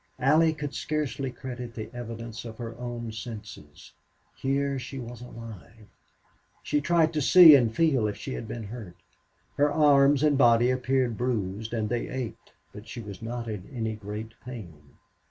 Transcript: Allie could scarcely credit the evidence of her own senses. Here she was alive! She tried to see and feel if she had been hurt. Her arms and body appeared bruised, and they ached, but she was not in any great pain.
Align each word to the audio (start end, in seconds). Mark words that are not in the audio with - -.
Allie 0.17 0.53
could 0.53 0.73
scarcely 0.73 1.29
credit 1.29 1.75
the 1.75 1.93
evidence 1.93 2.43
of 2.43 2.57
her 2.57 2.75
own 2.79 3.11
senses. 3.11 3.91
Here 4.35 4.79
she 4.79 4.97
was 4.97 5.21
alive! 5.21 5.85
She 6.63 6.81
tried 6.81 7.13
to 7.13 7.21
see 7.21 7.53
and 7.53 7.71
feel 7.71 8.07
if 8.07 8.17
she 8.17 8.33
had 8.33 8.47
been 8.47 8.63
hurt. 8.63 8.95
Her 9.57 9.71
arms 9.71 10.23
and 10.23 10.39
body 10.39 10.71
appeared 10.71 11.19
bruised, 11.19 11.71
and 11.71 11.87
they 11.87 12.09
ached, 12.09 12.51
but 12.73 12.87
she 12.87 13.01
was 13.01 13.21
not 13.21 13.47
in 13.47 13.69
any 13.71 13.93
great 13.95 14.31
pain. 14.43 14.95